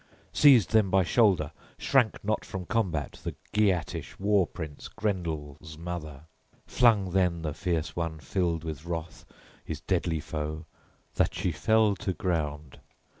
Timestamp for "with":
8.63-8.83